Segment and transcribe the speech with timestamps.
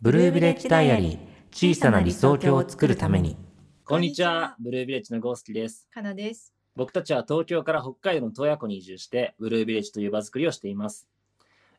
[0.00, 1.18] ブルービレッジダイアリー
[1.50, 3.36] 小さな理想郷を作るために
[3.84, 5.88] こんにちは、ブルービレッジのゴースキです。
[5.92, 6.54] かなです。
[6.76, 11.08] 僕たちは東京から北海道の洞爺湖に移住して、ブルービレッジという場作りをしています。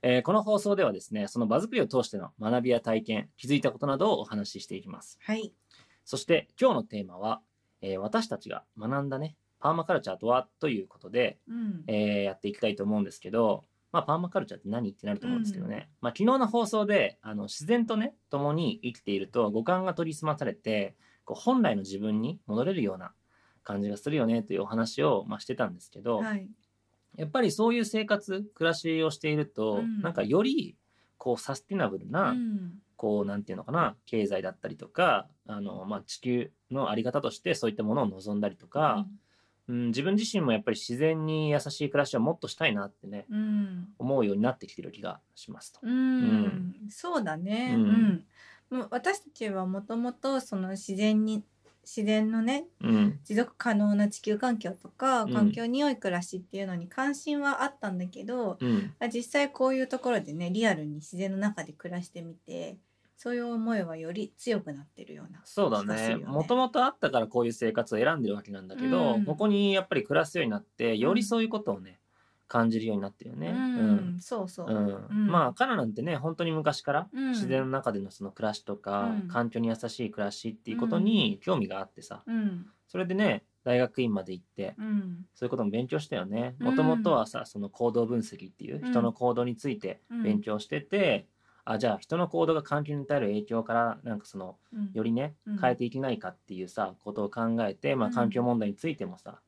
[0.02, 5.18] えーこの放送ではですね、その場作りを通しての学びや体験、気づいたことなどをお話ししていきます。
[5.22, 5.54] はい。
[6.04, 7.42] そして今日のテーマは、
[7.82, 10.50] えー私たちが学んだね、パーマカルチャーとは？
[10.60, 11.84] ということで、うん。
[11.88, 23.14] えーやっていきたいと思うんですけど、まあ、パーマカルチャーって何ってなると思うんですけどね、まあ、昨日の放送であの自然とね共に生きていると五感が研ぎ澄まされてこう本来の自分に戻れるような
[23.64, 26.48] 感じがするよねというお話を、まあ、してたんですけど、はい。
[27.16, 30.76] やっぱりそういう生活暮らしをしていると、うんなんかより
[31.18, 32.74] こうサスティナブルな、うん。
[33.00, 39.20] こうなんていうのかな経済だったりとかあの、まあ、地球の在り方としてそういったものを望んだりとか、うん、
[39.72, 43.88] 自分自身もやっぱり自然に優しい暮らしをもっとしたいなってねうん。
[44.00, 45.80] 思うようになってきてる気がしますと。
[45.84, 46.74] うん。
[46.90, 47.76] そうだね。
[47.76, 48.26] ううんん。
[48.70, 51.44] もう私たちはもともとその自然に
[51.84, 62.78] 自然のねうん、持続可能な地球環境とかうん環境に良い暮らしっていうのに関心はあったんだけど、うん、あ実際こういうところでねリアルに自然の中で暮らしてみて
[63.22, 66.16] そういう思いはより強くなってるようなそうだね。
[66.26, 69.26] もともとあったからこういう生活を選んでるわけなんだけど、うん。
[69.26, 72.00] ここにやっぱり暮らすようになってよりそういうことをね、
[72.48, 73.50] 感じるようになってるよね。
[73.50, 73.54] う
[74.16, 74.68] ん、そうそう。
[74.68, 74.78] う、ん。
[74.78, 75.28] うん。
[75.28, 77.32] まあカナなんてね本当に昔からうん。
[77.32, 79.28] 自然の中でのその暮らしとか、うん。
[79.28, 82.68] 環境に優しい暮らしっていうことに興味があってさ、うん。
[82.88, 85.26] それでね大学院まで行ってうん。
[85.36, 86.56] そういうことも勉強したよね。
[86.62, 86.66] うん。
[86.68, 88.92] もともとはさその行動分析っていううん。
[88.92, 91.28] 人の行動について勉強してて、
[91.72, 94.94] あじゃあ人の行動が環境に与える影響からなんかそのうん。
[94.94, 95.60] よりねうん。
[95.60, 98.16] 変えていけないかっていうさことを考えて、まあ、うん。
[98.16, 99.42] 環境問題についてもさ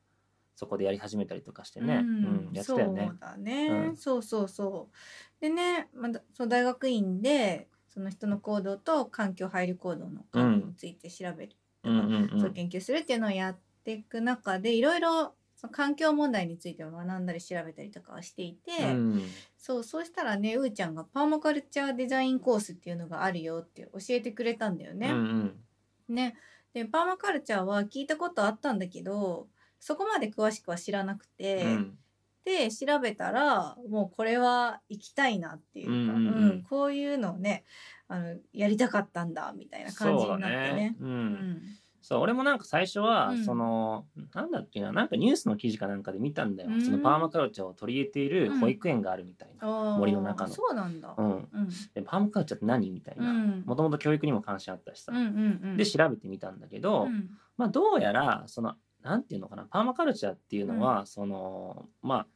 [0.56, 3.08] そこでやり始めたりとかしてね、ううんんやってたよね。
[3.08, 3.18] そう。
[3.18, 3.96] だね、うん。
[3.96, 5.40] そうそうそう。
[5.40, 12.54] でね、まだそう大学院でその人の行動と環境配慮行動の関係について調べる、うんうんうそうん。
[12.54, 19.22] 研究するっていうのをやっていく中でいろいろその環境問題についても学んだり調べたりとかはしていて、うん。
[19.56, 25.08] そうそうしたらねうーちゃんがパーマカルチャーデザインコースっていうのがあるよって教えてくれたんだよね。
[25.08, 26.14] うんうん。
[26.14, 26.34] ね。
[26.74, 29.46] でパーマカルチャーは聞いたことあったんだけど
[29.78, 31.98] そこまで詳しくは知らなくて、うん。
[32.44, 36.42] で調べたらもうこれは行きたいなっていうか、うんうんうん。
[36.44, 37.62] うんこういうのをね
[38.08, 40.74] あのやりたかったんだみたいな感じになってね。
[40.74, 40.96] ね。。
[41.00, 41.32] ううん。
[41.34, 41.62] ん
[42.02, 43.44] そう俺もなんか最初は、うん。
[43.44, 44.04] その
[44.34, 46.84] なんだっけななんかニュースの記事かなんかで見たんだよ、うん。
[46.84, 50.52] そのパーマカルチャーを取り入れている保育園があるみたいな、森の中の。
[50.52, 51.14] そうなんだ。
[51.16, 51.26] うん。
[51.26, 51.68] うん。
[51.94, 53.30] でパーマカルチャーって何みたいな。
[53.30, 53.62] うん。
[53.64, 55.76] もともと教育にも関心あったしさ、うんうんうん。
[55.76, 57.30] で調べてみたんだけど、うん。
[57.56, 62.26] まあどうやらそのなんていうのかなパーマカルチャーっていうのは、そのまあ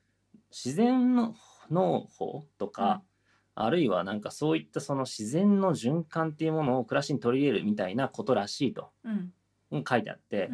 [0.50, 1.34] 自然の
[1.70, 3.02] 農法とか、
[3.56, 9.32] あるいはなんかそういったその自然の循環っていうものを暮らしに取り入れるみたいなことらしいと、うんうん
[9.72, 10.50] 書いてあって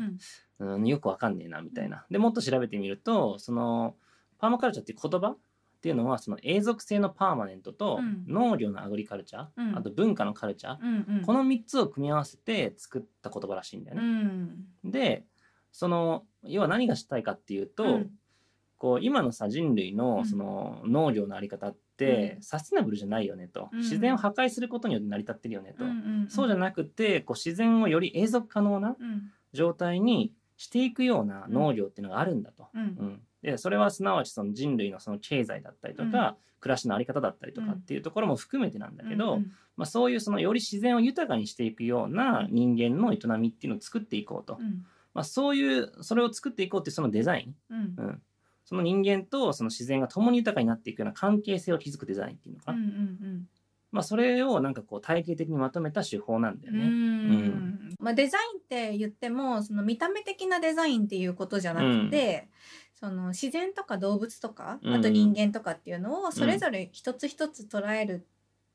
[0.59, 0.75] う、ん。
[0.75, 2.05] うん、よくわかんねえなみたいな。
[2.11, 3.95] でもっと調べてみるとその
[4.39, 5.39] パーマカルチャーっていう言葉っ
[5.83, 8.25] ていうのはその永続性のパーマネントとうん。
[8.29, 9.77] 農業のアグリカルチャー、うん。
[9.77, 11.23] あと文化のカルチャー、うんうん。
[11.23, 14.07] この3つを組み合わせて作った言葉らしいんだようね。
[14.09, 14.67] ん。
[14.85, 15.25] で
[15.73, 18.11] その要は何がしたいかっていうと、うん。
[18.79, 19.97] こう今のさ人類うん。
[19.99, 22.43] のその農業のあり方ってうん。
[22.43, 23.79] サスティナブルじゃないよねと、うん。
[23.79, 29.31] 自然を破壊することによって成り立ってるよねと、うんうんそうじゃなくてこう自然をより永続可能なうん。
[29.53, 32.69] 状態にしていくような農業っていうのがあるんだと。
[32.75, 32.83] うん。
[32.83, 33.21] うん。
[33.43, 44.87] でそれはすなわちその人類のその経済だったりとか、暮らしのあり方だったりとかっていうところも含めてなんだけど、うんまあ、そういうそのより自然を豊かにしていくような人間の営みっていうのを作っていこうと、うん。
[45.13, 47.95] まあ、そういうそれを作っていこうっていうそのデザイン、うん。
[47.99, 48.23] うん、
[48.65, 53.49] その人間とその自然が共に豊かになっていくような関係性を築くデザインっていうのかな、うんうん
[53.91, 56.89] まあ、それをなんかこう体系的にまとめた手法なんだようんうね。
[56.89, 62.49] んまあデザインって言ってもその見た目的なデザインっていうことじゃなくて、
[62.95, 68.27] その自然とか動物とかうんあと人間とかっていうのをそれぞれ一つ一つ捉える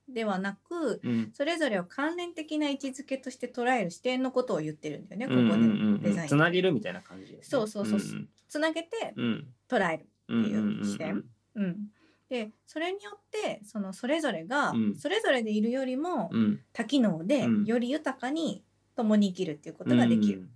[0.07, 5.63] ではなく、うんそれぞれを関連的な位置づけとして捉える視点のことを言ってるんだよね、ここでうんうんう
[5.97, 6.27] んデザイン。
[6.29, 7.39] つなげるみたいな感じね。
[7.41, 7.99] そうそうそう
[8.47, 10.05] つなげてうんうん捉える。
[10.29, 11.23] うんっていう視点。
[11.55, 11.87] うん、
[12.29, 14.95] でそれによってそのそれぞれがうん。
[14.95, 16.59] それぞれでいるよりもうん。
[16.73, 17.65] 多機能でうん。
[17.65, 18.63] より豊かに
[18.95, 20.49] 共に生きるっていうことができる、うん。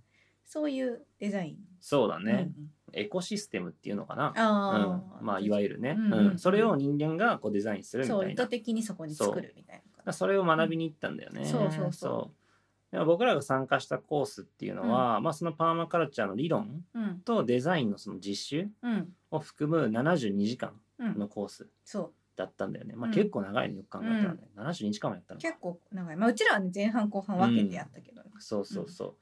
[0.44, 1.56] そういうデザイン。
[1.80, 4.34] そうだね、うんエコシステムっていうのかな。
[4.36, 11.46] あうん、まあいわゆるね、うんうんそれを人間がこうデザインするみたそう意図いな的にそこに作るみたいなそれを学びに行ったんだよね。
[11.46, 11.92] そうそう。
[11.92, 12.41] そう
[12.92, 17.20] でも僕らが参加したコースっていうのは、まあそのパーマカルチャーの理論うん。
[17.24, 19.08] とデザインのその実習うん。
[19.30, 21.18] を含む72時間うん。
[21.18, 21.66] のコース。
[21.84, 23.14] そだったんだよね、まあ、うん。
[23.14, 25.46] 結構長いねよく考えたらね、70日間もやったのか。
[25.48, 26.16] 結構長い。
[26.16, 28.22] まあうちらはね前半後半分けてやったけど。
[28.22, 29.16] ねそうそうそ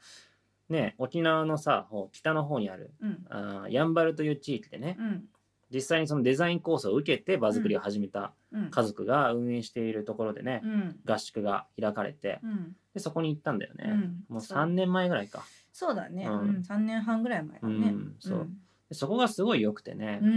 [0.69, 3.25] う、ね沖縄のさ北の方にあるうん。
[3.29, 5.25] あーやんばるという地域でねうん
[5.73, 8.71] 実際にそのデザインコースを受けて場作りを始めたうん。
[8.71, 10.97] 家族が運営しているところでね、うん。
[11.05, 12.77] 合宿が開かれてうん。
[12.93, 14.25] でそこに行ったんだよね、うん。
[14.29, 14.59] もうそう。
[14.59, 15.45] 3年前ぐらいか。
[15.73, 16.57] そうだね、ううん。
[16.59, 18.17] ん3年半ぐらい前だね、うん。
[18.19, 18.49] そう。
[18.89, 20.19] でそこがすごい良くてね。
[20.21, 20.33] うん、う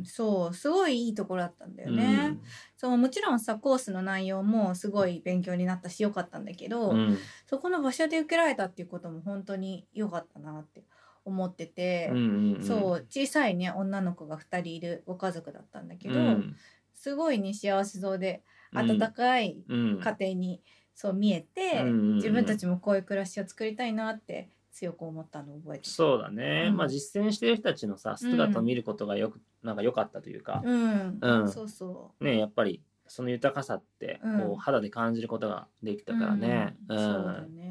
[0.00, 0.04] ん。
[0.06, 0.54] そう。
[0.54, 2.38] すごいいいところだったんだよね、
[2.78, 7.18] そうもちろんさコースの内容もすごい勉強になったし良かったんだけど、うんうん。
[7.46, 10.82] そこの場所で受けられたっていうことも本当に良かったなって
[11.28, 12.62] 思ってて、うんうんうん。
[12.62, 16.56] そう小さいね女の子が2人いるご家族だったんだけど、うん。
[16.94, 18.42] すごいね幸せそうで
[18.72, 20.00] うん温かいうん。
[20.00, 20.62] 家庭に
[20.94, 22.14] そう見えて、うんうんうん。
[22.16, 25.90] 自分たちもこういう暮らしを作りたいなって強く思ったのを覚えてる。
[25.90, 26.76] そうだね、うん。
[26.76, 31.48] まあ実践してる人たちのさ姿を見ることがよく、なんか良かったというか、うん、うん。
[31.48, 34.56] そうそねやっぱりその豊かさってこう、うん。
[34.56, 36.98] 肌で感じることができうたからね、うん。
[36.98, 37.67] そうだね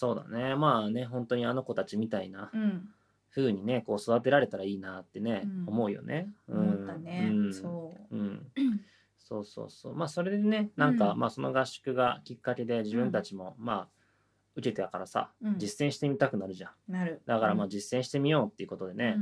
[0.00, 0.54] そうだね。
[0.54, 2.88] まあね本当にあの子たちみたいなうん。
[3.32, 5.68] 風にねこう育てられたらいいなってね、うん。
[5.68, 6.28] 思うよね。
[6.48, 7.54] 思ったね、うん。
[7.54, 8.16] そう。
[8.16, 8.46] うん、
[9.18, 9.94] そうそうそう。
[9.94, 11.18] まあそれでねなんか、うん。
[11.18, 13.88] まあその合宿がきっかけで自分たちも、まあ
[14.56, 15.58] 受けてたからさ、うん。
[15.58, 16.92] 実践してみたくなるじゃん。
[16.92, 17.20] なる。
[17.26, 17.70] だからまあうん。
[17.70, 19.18] 実践してみようっていうことでね、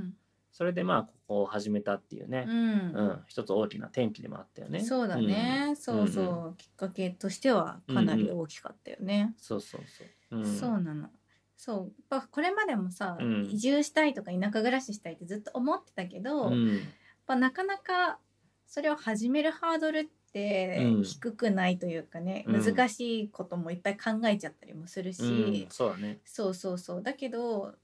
[0.52, 4.80] それでまあここを始めたっていうねう、ん、うん一つ大きな転機でもあったよね。
[4.80, 10.06] そうだね、そうそう、うんきっかけとしてはかなり大きかったよね、そうそうそう。
[10.30, 11.08] うん、そうなの。
[11.56, 11.76] そう。
[12.10, 13.48] やっぱこれまでもさ、うん。
[13.50, 16.80] 移住したいとか田舎暮らししたいってずっと思ってたけど、やっうん
[17.26, 18.18] ぱなかなか
[18.66, 21.02] それを始めるハードルってうん。
[21.04, 22.62] 低くないというかね、うん。
[22.64, 26.18] 難しいこともいっぱい考えちゃったりもするし、うん、そうだね。
[26.24, 27.02] そうそうそう。
[27.02, 27.74] だけど、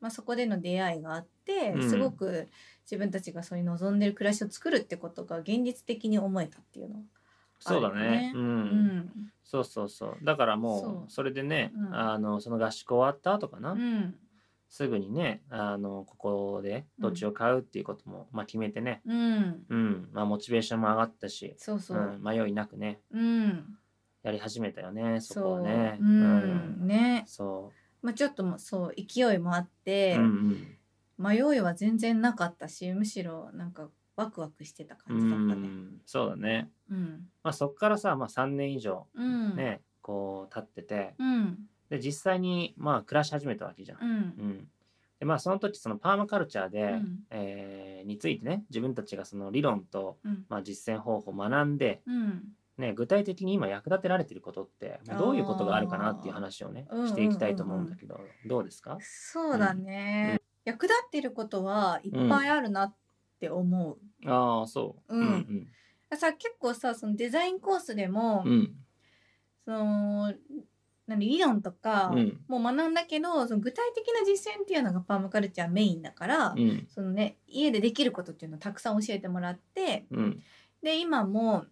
[0.00, 1.90] まあ、そこでの出会いがあって、うん。
[1.90, 2.48] すごく
[2.84, 7.00] 自分たちがそういう望んでる暮らしを作るってことが現実的に思えたっていうのは
[7.64, 8.10] そうだね。
[8.10, 8.32] ね。
[8.34, 8.38] う。
[8.38, 8.46] うん。
[8.98, 9.10] ん
[9.42, 10.18] そうそうそう。
[10.22, 10.92] だからもそう。
[11.04, 11.94] うそれでね、うん。
[11.94, 14.14] あのその合宿終わった後かな、うん。
[14.68, 19.64] すぐにね、あのここで土地を買うっていうことも、まあ決めてね、うん。
[19.68, 21.98] うん、まあモチベーションも上がったし、そうそう。
[21.98, 23.78] う、ん、迷いなくね、うん。
[24.22, 25.98] やり始めたよね、そこはね。
[26.00, 26.04] う。
[26.04, 26.86] ん。
[26.86, 27.24] ね。
[27.26, 27.72] そ
[28.02, 29.68] まあちょっともそう勢いもあっう。
[29.84, 30.76] て、うん。
[31.16, 35.18] 迷いは全然なかったしむしろなんかワクワクしてたうん。
[35.18, 35.68] 感じだったね。
[35.68, 36.70] うん、そうだね。
[36.90, 37.28] うん。
[37.42, 39.56] まあそこからさ、まあ3年以上うん。
[39.56, 41.58] ね、こう経ってて、うん。
[41.90, 43.98] で実際にまあ暮らし始めたわけじゃん。
[44.00, 44.08] うん。
[44.08, 44.68] うん、
[45.18, 47.18] でまあその時そのパーマカルチャーで、うん。
[47.30, 50.44] えーについてね自分たちがその理論と、うん。
[50.50, 52.42] まあ、実践方法を学んで、うん。
[52.76, 58.98] ね、具体的に今役立てられてることってまあどういうことがあるかなっていう話をねしていきたいと思うんだけど、どうですか？
[59.00, 62.94] そうだね、役立ってることはいっぱいあるなっ
[63.44, 65.16] て思う、ああそう。
[65.16, 65.28] うん。
[65.28, 65.68] うん
[66.16, 68.52] さ結構さそのデザインコースでも、うん。
[68.52, 68.74] うん
[69.64, 70.34] その
[71.06, 72.40] 何理論とかうん。
[72.48, 76.86] もう学んだけど、その具体的な実践っていうのがパーマカルチャーメインだから、うん。
[76.88, 80.42] そのね家でできることっていうのをたくさん教えてもらってうん。
[80.82, 81.64] で今も、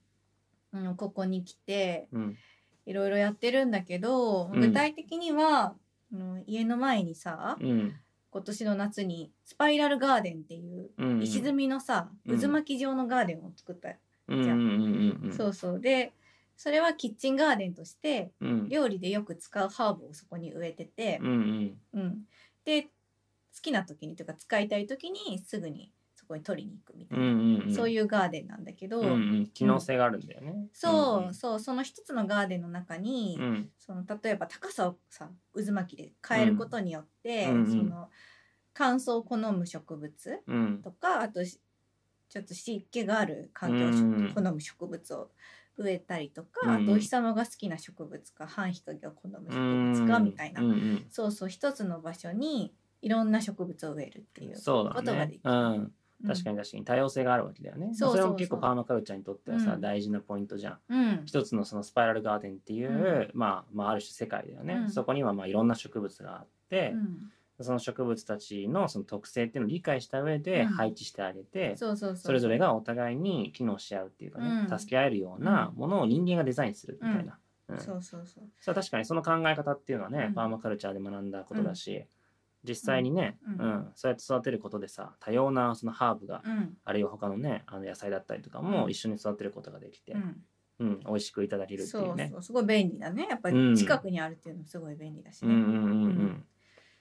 [0.73, 2.37] うん、ここに来てうん。
[2.85, 4.61] いろいろやってるんだけど、うん。
[4.61, 5.75] 具体的には、
[6.13, 7.95] うん、家の前にさ、うん
[8.33, 12.41] 今年の夏にスパイラルガーデンっていううん石積みのさ、うん。
[12.41, 13.91] 渦巻き状のガーデンを作った、
[14.29, 15.81] うんうんそうそう。
[15.81, 16.13] で
[16.57, 18.69] それはキッチンガーデンとしてうん。
[18.71, 21.19] 料理でよく使うハーブをそこに植えてて。
[21.23, 21.79] う、ん。
[21.93, 22.19] うん。
[22.65, 22.89] で好
[23.61, 25.93] きな時にというか使いたい時にすぐに
[26.23, 27.73] そこに取りに行くみたいうんうな、んうん。
[27.75, 29.47] そういうガーデンなんだけど、うんうん。
[29.53, 30.69] 機能性があるんだよね。
[30.73, 33.45] そうそうその一つのガーデンの中に、うん。
[33.45, 37.67] うんその例えば高さをさ渦巻きで変えることによって、うんうん。
[37.67, 38.11] その
[38.75, 40.81] 乾燥を好む植物うん。
[40.83, 41.61] とかあとし
[42.29, 45.31] ちょっと湿気がある環境をうん好む植物を
[45.77, 51.07] 植えたりとか、うんあとお日様が好きな植物か半日陰を好む植物かみたいな、うんうん。
[51.11, 55.37] そうそう一つの場所にいろんな植物を植えるっていうそうだことができ。
[55.37, 55.95] ねうん、うん
[56.27, 57.91] 確かに確かに多様性があるわけだよね。
[57.93, 59.81] うそれも結構パーマカルチャーにとってはさ、うん。
[59.81, 60.79] 大事なポイントじゃん。
[60.89, 61.23] うん。
[61.25, 64.75] 一つのそのスパイラルガーデンっていう、まあ、まあある種世界だよね。
[64.75, 64.91] うん。
[64.91, 66.93] そこにはまあいろんな植物があって
[67.59, 67.65] う、ん。
[67.65, 70.67] その植物たちのその特性っていうのを理解した上でうん。
[70.69, 72.17] 配置してあげて、そうそうそう。
[72.17, 74.79] それぞれがお互いに機能し合うっていうかね、うん。
[74.79, 77.39] 助け合えるようなものを人間がデザインするみたいな。
[77.69, 77.79] うん。
[77.79, 78.27] そうそう。
[78.27, 80.35] そう確かにその考え方っていうのはね、うん。
[80.35, 82.07] パーマカルチャーで学んだことだし、
[82.65, 83.71] 実際にね、ううん。
[83.71, 83.93] ん。
[83.95, 86.77] そうやって育てることでさ多様なそのハーブが、うん。
[86.85, 88.67] あるいは他のねあの野菜だったりとかうん。
[88.71, 90.19] も一緒に育てることができて、う
[90.81, 92.29] うんん美味しくいただけるってそいううね。
[92.33, 93.27] そうすごい便利だね。
[93.29, 93.73] やっぱうん。
[93.75, 95.53] り近くにあるっていうのもすごい便利だしね。
[95.53, 96.45] うんうんうんうん。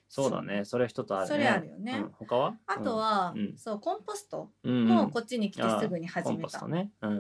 [0.10, 0.66] そうだね。
[0.66, 1.28] それ一つあるね。
[1.28, 2.00] それあるよね。
[2.00, 2.58] うん、他は？
[2.68, 3.58] あとは、うん。
[3.58, 6.60] そうコンポストうんもこっちに来てすぐに始めた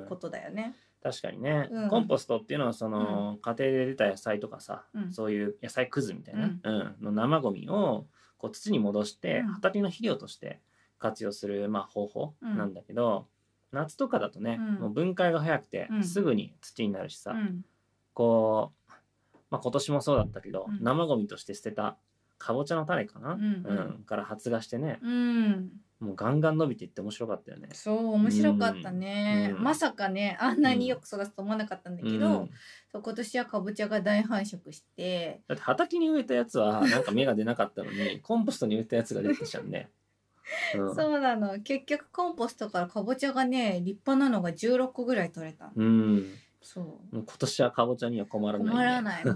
[0.10, 0.76] ことだよね。
[1.02, 1.90] 確かにね、うん。
[1.90, 5.12] コンポストっていうのはその、家庭で出た野菜とかさ、うん。
[5.12, 6.62] そういう野菜くずみたいな、うん。
[6.64, 7.06] うん。
[7.06, 8.06] の生ゴミを
[8.42, 9.48] こう土に戻して、うん。
[9.54, 10.60] 畑の肥料として
[10.98, 12.58] 活用する、まあ、方法うん。
[12.58, 13.28] なんだけど、
[13.72, 14.76] 夏とかだとね、うん。
[14.82, 16.04] もう分解が早くて、うん。
[16.04, 17.64] すぐに土になるしさ、うん。
[18.14, 18.92] こう、
[19.52, 20.84] まあ、今年もそうだったけど、うん。
[20.84, 21.98] 生ゴミとして捨てた
[22.40, 24.04] かぼちゃの種かな、うんうん。
[24.08, 25.72] から発芽してねうん、
[26.02, 27.70] もうガンガン伸びていって面白かったよね。
[27.74, 29.64] そう面白かったね、うん。
[29.64, 32.50] まさかねあんなによく育つと思わなかったんだけど、うん。
[32.92, 35.42] そう今年はかぼちゃが大繁殖して。
[35.48, 39.92] だって畑に植えたやつはなんか芽が出なかったのに コンポストに植えたやつが出てきちゃうね。
[40.76, 40.96] うん。
[40.96, 41.60] そうなの。
[41.60, 45.72] 結局コンポストからかぼちゃがね立派なのが16個ぐらい取れた。
[45.76, 48.72] うん、そうもう今年はかぼちゃには困らない、ね。
[48.72, 49.32] 困らないも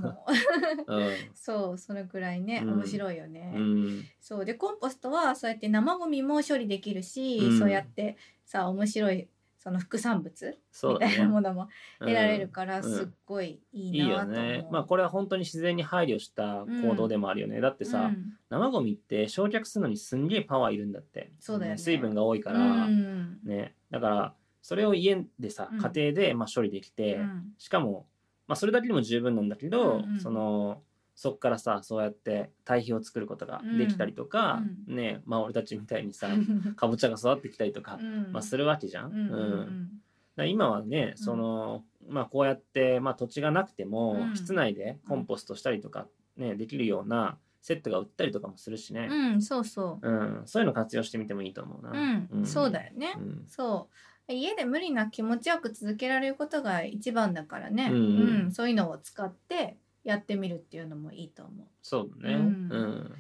[0.88, 3.56] う うそうそれぐらいねうん面白いよね、ん。
[3.56, 4.04] うん。
[4.20, 9.28] そうでコンポストはそうやって生ゴミも処理できるし、うんそうやってさ面白い
[9.58, 11.28] その副産物みたいな。
[11.28, 11.68] ものも
[11.98, 14.36] 得られるからうんすっごいいいいよいなと思う。
[14.36, 14.68] ね。
[14.72, 17.60] まあこれは本当に自然に配慮した行動でもあるよね。
[17.60, 21.32] だってさ、うん生ゴミって焼却するのにすんげえパワーいるんだって。
[21.40, 23.74] そうだよね水分が多いから、うんね。
[23.90, 25.78] だからそれを家でさうん。
[25.78, 27.54] 家庭でまあ処理できて、うん。
[27.60, 28.08] しかも
[28.48, 30.82] まあそれだけでも十分なんだけど、その
[31.14, 36.30] そっからさそうやって堆肥を作ることができたりとか、うねまあ俺たちみたいにさ
[36.76, 38.32] かぼちゃが育ってきたりとか、うん。
[38.32, 39.12] まあ、するわけじゃん。
[39.12, 40.02] うん
[40.48, 44.36] 今はねその、まあこうやって、まあ、土地がなくても、うん。
[44.36, 46.08] 室内でコンポストしたりとか、
[46.38, 50.10] ね、できるようなセットが売ったりとかもするしね、うんそうそう。
[50.10, 50.42] ん。
[50.46, 51.92] そういうの活用してみてもいいと思うな。
[51.92, 53.46] ううん、そうだよね、うん。
[53.48, 53.96] そう
[54.34, 58.30] 家で無理な気持ちよく続けられることが一番だからね、うん。
[58.46, 58.52] うん。
[58.52, 61.68] そういうのを使ってやってみるっていうのもいいと思う。
[61.82, 62.36] そうだね。
[62.36, 62.80] ううん。
[62.82, 63.16] ん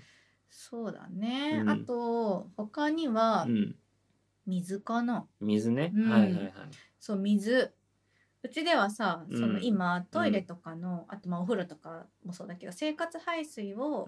[0.50, 1.70] そうだね、うん。
[1.70, 3.76] あと他にはうん。
[4.46, 6.10] 水かな、水ね、うん。
[6.10, 6.52] はいはいはい。
[7.00, 7.74] そう水。
[8.44, 9.64] うちではさそのうん。
[9.64, 14.08] 今トイレとかの、あとまあお風呂とかもそうだけど生活排水を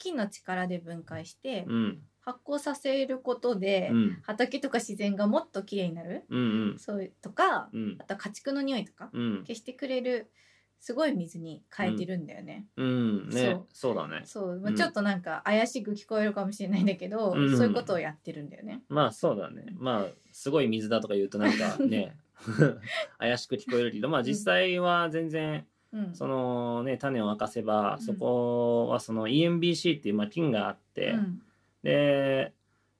[0.00, 1.98] うん木の力で分解してうん。
[2.22, 4.18] 発酵させることで、うん。
[4.22, 6.24] 畑とか自然がもっときれいになる？
[6.30, 6.40] うん
[6.72, 6.78] うん。
[6.78, 7.96] そういうとかうん。
[7.98, 9.38] あと家畜の匂いとかうん。
[9.46, 10.30] 消してくれる
[10.78, 12.66] すごい水に変えてるんだよね。
[12.76, 13.28] うん。
[13.28, 13.40] ね。
[13.40, 13.66] そう。
[13.72, 14.22] そうだね。
[14.24, 17.56] そう、まあ、うんちょっとなんか怪しく聞こえるかもしれないんだけど、うん。
[17.56, 18.82] そういうことをやってるんだよね。
[18.88, 19.66] まあそうだね。
[19.78, 22.16] まあすごい水だとか言うとなんかね
[23.18, 28.00] 怪しく聞こえるけどまあ実際は全然うん、そのね種を明かせばうん。
[28.00, 31.42] そこはその EMBC っていうまあ菌があって、うん。
[31.82, 32.52] で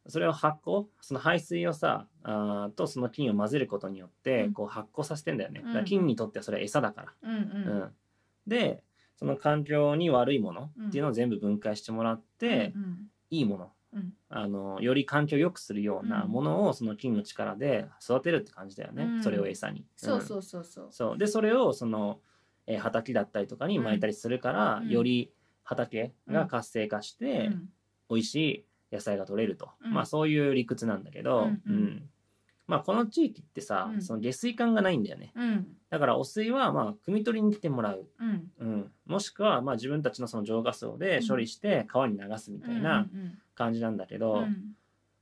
[0.06, 4.52] それを発酵その排水をさあーとその菌を混ぜることによってうん。
[4.52, 5.62] こう発酵させてんだよね。
[5.64, 5.84] うん。
[5.84, 7.12] 菌にとってはそれは餌だから。
[7.22, 7.42] うんうん。
[7.42, 7.90] うん。
[8.46, 8.82] で
[9.16, 13.70] その環境に悪いものっていうのを全部分解してもらって、うんいいもの。
[13.92, 14.12] うん。
[14.28, 19.22] あのより環境を良くするようなものをその菌の力で育てるって感じだよね、うん。
[19.22, 19.84] それを餌に。
[19.96, 20.88] そうそううそうそう。
[20.88, 21.18] んそう。
[21.18, 22.20] でそれをその、
[22.66, 24.88] えー畑だったりとかに巻いたりするから、うん。
[24.88, 25.32] より
[25.64, 27.68] 畑が活性化して、うん。
[28.10, 29.94] 美味しい野菜が取れると、うん。
[29.94, 32.10] まあそういう理屈なんだけど、うんうん。
[32.66, 34.02] まあこの地域ってさ、うん。
[34.02, 35.32] その下水管がないんだよね。
[35.34, 35.66] うん。
[35.90, 38.50] だから汚水はまあ汲み取りに来てもらう、うん。
[38.58, 43.08] うん、もしくはまあ自分たちのその浄化槽で処理して川に流すみたいな
[43.54, 44.46] 感じなんだけど、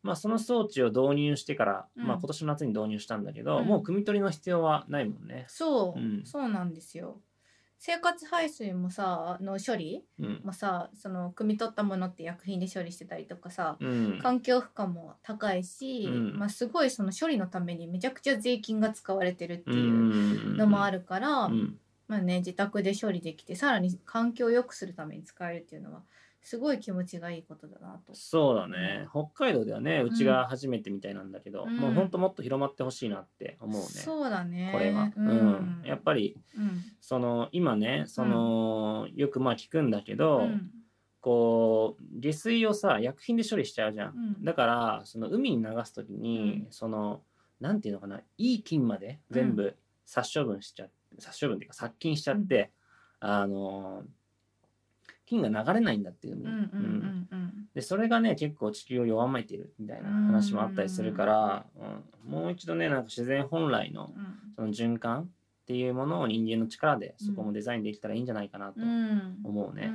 [0.03, 2.07] まあ、その装置を導入してから、うん。
[2.07, 3.67] まあ、今年の夏に導入したんだけど、うん。
[3.67, 5.45] もう汲み取りの必要はないもんね。
[5.49, 6.23] そう、うん。
[6.25, 7.21] そうなんですよ。
[7.79, 10.41] 生活排水もさの処理うん。
[10.45, 14.19] もさその汲み取ったものって薬品で処理してたりとかさ、うん。
[14.19, 16.39] 環境負荷も高いし、うん。
[16.39, 21.81] まあ、すごいその処理のためにめちゃくちゃ税金が使われてるってういうんのもある、るから、うん。
[22.07, 26.03] まあね、自宅で処理できてさらに環境を良くするために使えるっていうのは
[26.43, 28.15] すごい気持ちがいいことだなと。
[28.15, 31.77] そうだね、北海道ではねうちが初めてみたいなんだけど、うん。
[31.77, 34.71] もうほんともっと広まってほしいなって思うね、そうだね。
[34.73, 35.83] これは、ううん。
[35.83, 36.83] んやっぱりうん。
[37.01, 40.71] その今ねその、よくまあ聞くんだけど、うん。
[41.21, 44.45] こう下水をさ薬品で処理しちゃうじゃん、うん。
[44.45, 46.71] だからその海に流す時に、うん。
[46.71, 47.23] その
[47.61, 49.77] なんていうのかないい菌まで全部
[50.07, 50.87] 殺処分しちゃ
[51.19, 52.71] 殺処分っていうか殺菌しちゃって、
[53.21, 54.05] あの
[55.29, 56.39] 菌が流れないんだっていう
[57.75, 62.31] でそれがね結構地球を弱めてるみたいな話もあったりするから、うん。
[62.31, 64.39] もう一度ねなんか自然本来のうん。
[64.57, 65.27] その循環っ
[65.67, 69.39] ていうものを人間の力でそこもデザインできたらいいんじゃないかなとうん。
[69.45, 69.93] 思うね。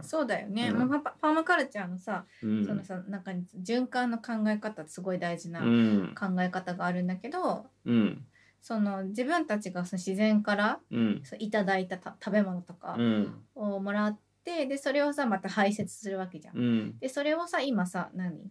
[0.00, 0.88] そうだよね、うん。
[0.88, 2.64] まあ、パパーマカルチャーのさ、うん。
[2.66, 6.14] そのさ中に循環の考え方すごい大事なうん。
[6.18, 8.24] 考え方があるんだけど、うん。
[8.62, 11.22] その自分たちがその自然からうん。
[11.38, 13.44] いただいたた食べ物とかうん。
[13.54, 14.18] をもらっ
[14.52, 16.56] ってでそれをさまた排泄するわけじゃん。
[16.56, 16.98] うん。
[16.98, 18.50] でそれをさ今さ何？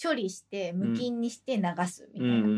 [0.00, 2.48] 処理して無菌にして流すみたいな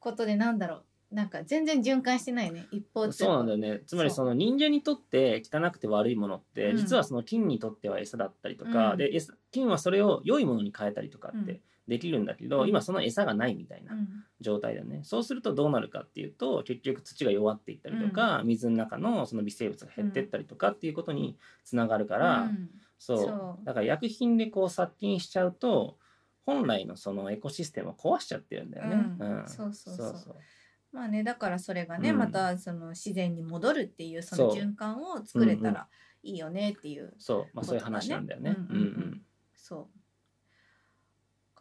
[0.00, 1.14] ことでなんだろう？
[1.14, 3.82] なんか全然循環してないよね一方そうなんだよね。
[3.86, 6.76] つまりその人間にとって汚くて悪いものって、うん。
[6.78, 8.96] 実はその菌にとっては餌だったりとか、うん。
[8.98, 11.44] で餌菌はそれを良いものに変えたりとかっうん。
[11.44, 12.68] てできるんだけど、うん。
[12.68, 14.24] 今その餌がないみたいなうん。
[14.40, 22.68] 状態だよね、そうするとどうなるかっていうと結局土が弱っていったりとか、水の中のその微生物が減っていったりとかっていうことにつながるから、うん。
[22.98, 23.18] そう。
[23.18, 23.64] そう。
[23.64, 25.96] だから薬品でこう殺菌しちゃうと
[26.44, 28.96] 本来のそのエコシステムを壊しちゃってるんだよね。
[28.96, 29.44] うん。
[29.46, 30.06] そうそうそう。
[30.08, 30.36] そう
[30.92, 32.18] まあねだからそれがね、うん。
[32.18, 34.60] またその自然に戻るっていうそのそう。
[34.60, 35.88] 循環を作れたら
[36.22, 37.56] いいよねっていうそう。
[37.56, 38.56] まあそういう話なんだよね。
[38.58, 39.22] うんうんうん。
[39.54, 40.01] そう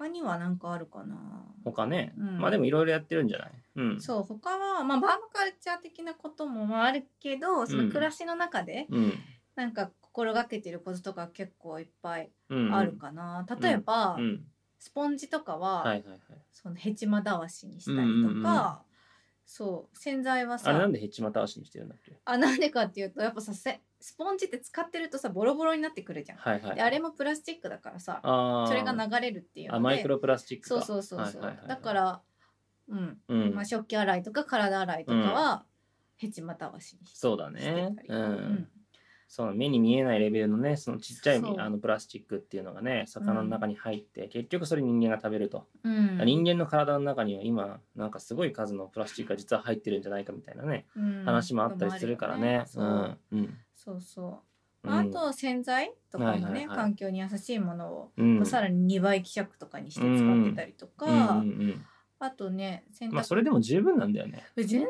[0.01, 1.15] 他には何かあるかな。
[1.63, 2.39] 他ね、うん。
[2.39, 9.13] まあでもいろいろやってるんじゃない、うん、そう他はまあバーマカルチャー的なこともまああるけどその暮らしの中でうん。
[9.55, 14.43] なんか心がけてることとか結構いっぱいうん、あるかな、例えば、うん、
[14.79, 16.19] スポンジとかは、はいはいはい。
[16.51, 18.75] そのヘチマたわしにしたりとか、うんうんうん。
[19.45, 22.17] そう洗剤はさあれなんでヘチマたわしにしてるんだっけ？
[22.25, 26.37] あなんでかっていうとやっぱさせスポンジって使ってるとさボロボロになってくるじゃん。
[26.39, 26.75] はいはい。
[26.75, 28.19] であれもプラスチックだからさ
[28.67, 29.77] それが流れるっていうので。
[29.77, 30.81] あマイクロプラスチックか。
[30.81, 32.21] そうそうそうそう、はいはいはいだか、ら、
[32.89, 33.17] うん。
[33.27, 33.55] うん。
[33.55, 35.65] まあ、食器洗いとか体洗いとかは、
[36.17, 37.61] ヘチマたわしにそうだね。
[37.61, 38.67] してたりうん。
[39.27, 46.21] そう目に見えないレベルのねそのちっちゃいあのプラスチックっていうのがね魚の中に入って、結局それ人間が食べると、うん。
[46.25, 51.23] 人間の体の中には今なんかすごい数のプラスチックが実は入ってるんじゃないかみたいなね、うん。
[51.23, 52.65] 話もあったりするからね。
[52.67, 53.17] そううん。
[53.31, 54.43] うんそうそ
[54.83, 58.45] う、まあ、あと洗剤とかもね、環境に優しいものを、うん。
[58.45, 61.43] さらに2倍希釈とかにして使ってたりとか、
[62.19, 64.43] あとね洗濯、まあそれでも十分なんだよね。
[64.55, 64.87] 全然十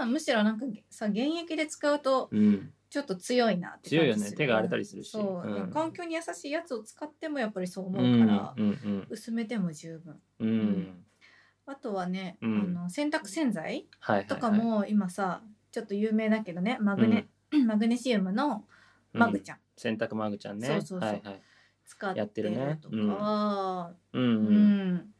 [0.00, 0.12] 分。
[0.12, 4.32] むしろなんかさ現役で使うとうん、ちょっと強いなって感じ強いよね。
[4.32, 5.10] 手が荒れたりするし。
[5.10, 5.70] そう、うん。
[5.70, 10.20] 環境に優しいやつを使ってもやっぱりそう思うから、うん薄めても十分。
[10.38, 10.48] うん。
[10.48, 11.04] うん。
[11.66, 12.60] あとはね、うん。
[12.60, 13.88] あの洗濯洗剤
[14.28, 17.26] とかも今さちょっと有名だけどねマグネ、
[17.66, 18.64] マグネシウムの
[19.12, 19.58] マグちゃん。
[19.76, 20.66] 洗濯マグちゃんね。
[20.66, 21.08] そうそうそう。
[21.08, 21.42] はいはい。
[21.84, 22.56] 使ってやってるね。
[22.66, 24.94] るとかは、うんううん。
[24.94, 25.14] ん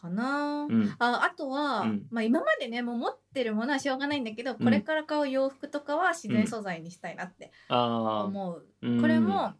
[0.00, 0.94] かな、うん。
[0.98, 2.06] ああとは、うん。
[2.10, 9.00] まあ、今までねもう持ってるものはしょうがないんだけど、これから買う洋服とかは自然素材にしたいなってああ、思う、うん。
[9.00, 9.54] これも、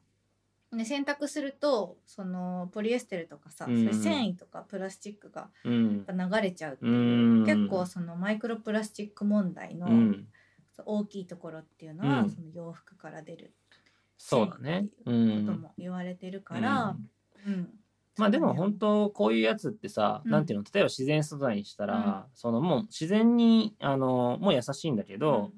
[0.72, 3.77] ね、洗濯するとそのポリエステルとかさ、うん。
[3.77, 7.46] そういう繊維とかプラスチックがうんやっぱ流れちゃうっていう、うん。
[7.46, 10.29] 結構そのマイクロプラスチック問題のうん
[10.85, 12.31] 大きいところっていうのは、うん。
[12.31, 13.53] その洋服から出る
[14.19, 14.87] そうだね。
[15.01, 15.47] うことん。
[15.61, 16.97] も言われてるから、
[17.47, 17.69] うん。
[18.17, 20.31] まあでも本当こういうやつってさ、うん。
[20.31, 25.51] なんていうの例えば自然素材にしたら、そのもう自然にあのもう優しいんだけど、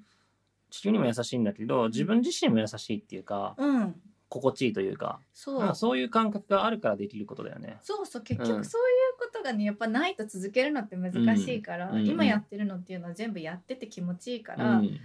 [0.70, 5.20] 地球にも優しいんだけど自分自身も優しいっていうか、うん、うん心地いいというか。
[5.32, 7.78] そう、まあそういう感覚があるからできることだよね。
[7.82, 9.05] そうそう結うん局そういう
[9.46, 15.00] がねやっぱないと続けるのって難しいから、うんうん今やってるのっていうのは全部やってて気持ちいいからうん、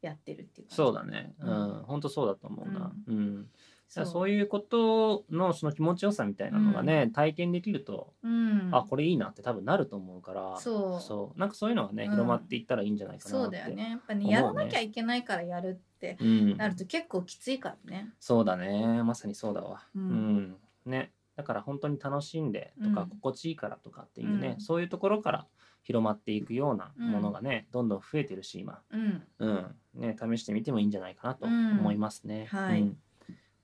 [0.00, 0.76] やってるっていう感じ。
[0.76, 1.34] そうだね。
[1.40, 1.80] ううん。
[1.80, 2.92] ん、本当そうだと思うな。
[3.06, 3.46] うん。
[3.88, 4.06] そう。
[4.06, 10.56] そういうことのその気持ちよさみたいなのがね、体験できると、うん、あこれいいなって多分なると思うから。
[10.58, 11.00] そう。
[11.00, 11.38] そう。
[11.40, 12.10] なんかそういうのがね、うん。
[12.10, 13.90] 広まっていったらいいんじゃないかなってそうだよね。
[13.90, 18.10] やっぱね思うねやらなきゃいけないからやるってうん、なると結構きついからね。
[18.18, 19.02] そうだね。
[19.04, 19.84] まさにそうだわ。
[19.94, 23.08] ううんん、ねだから本当に楽しんでとか、うん。
[23.08, 24.60] 心地いいからとかっていうね、うん。
[24.60, 25.46] そういうところから
[25.82, 28.80] 広まっていくようなものがね、どんどん増えてるし今。
[28.92, 29.22] うん。
[29.40, 29.76] うん。
[29.94, 32.82] ね試してみてもいいんじゃないかなと思いますね、うんはい。
[32.82, 32.96] うん。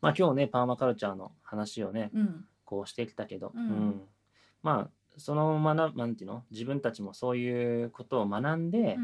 [0.00, 2.44] まあ今日ねパーマカルチャーの話をねうん。
[2.64, 4.02] こうしてきたけど、うん。
[4.62, 8.96] まあその学なんていうの自分たちもそういうことを学んで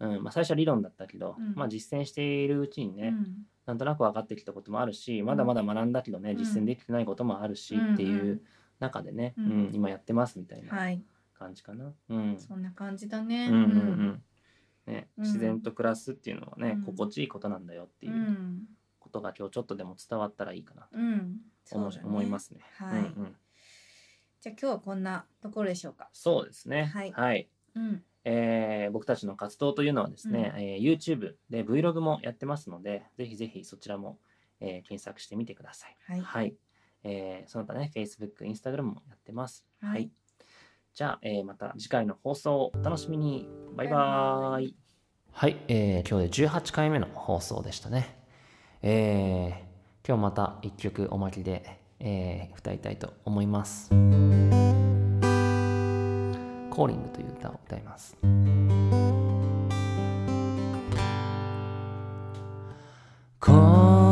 [0.00, 1.54] う、んうんまあ、最初は理論だったけど、うん。
[1.54, 3.36] まあ、実践しているうちにね、うん。
[3.66, 6.36] なんとなく分かってきたこともあるしまだまだ学んだけどね、うん。
[6.38, 8.42] 実践できてないこともあるし、うんっていう
[8.80, 11.02] 中でね、ううんん今やってますみたいなはい。
[11.34, 11.92] 感じかな。
[12.08, 12.38] うん。
[12.38, 13.48] そんな感じだね。
[13.50, 14.22] うんうんうん。
[14.86, 15.24] ね、うん。
[15.24, 16.82] 自然と暮らすっていうのはね、うん。
[16.82, 18.62] 心地いいことなんだよってういうん。
[19.00, 21.40] ことが今日ちょっとでも伝わったらいいかなとうん。
[21.72, 22.00] 思,、ね。
[22.04, 22.60] 思いますね。
[22.76, 23.00] はい。
[23.00, 23.36] うんうん、
[24.40, 26.08] じゃあ今日はこんなところでしょうか。
[26.12, 26.84] そうですね。
[26.84, 27.48] はい。
[27.74, 34.18] うんえー僕たちの活動というのはですね、えー YouTube で Vlog もやってますので、ぜひぜひそちらも、
[34.60, 35.96] えー検索してみてください。
[36.20, 36.54] はい
[37.04, 39.64] えーその他ね、Facebook、Instagram もやってます。
[39.80, 40.10] はいはい。
[40.94, 43.48] じゃあ、えーまた次回の放送をお楽しみに。
[43.76, 44.76] バイバーイ。
[45.32, 48.18] はい、えー今日で18回目の放送でしたね。
[48.82, 49.68] えー
[50.06, 53.90] 今日また1曲おまけで、えー歌いたいと思います。
[56.70, 58.16] コーリングという歌を歌います。
[63.40, 63.52] 子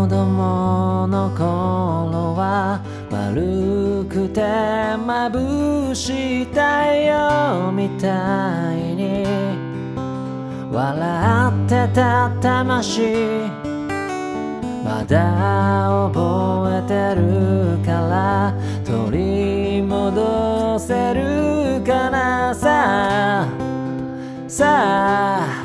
[0.09, 9.27] 供心は丸くて眩しい太陽みたいに
[10.73, 13.03] 笑ってた魂
[14.85, 19.19] まだ覚えてるから取
[19.79, 20.45] り戻
[20.79, 23.43] せるかなさ。
[23.43, 23.49] あ
[24.49, 24.65] さ
[25.43, 25.65] あ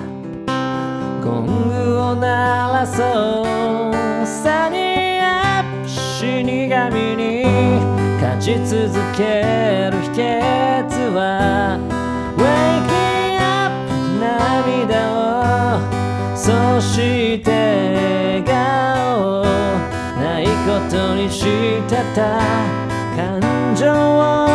[1.23, 4.25] ゴングを鳴らそう。
[4.25, 7.43] さにアップ死神に
[8.21, 11.77] 勝ち続ける秘訣は
[12.37, 13.73] Waking up
[14.19, 17.51] 涙をそして
[18.41, 19.43] 笑顔。
[20.19, 21.43] ないことにし
[21.87, 22.41] てた。
[23.15, 24.50] 感情を